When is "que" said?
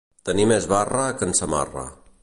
1.21-1.29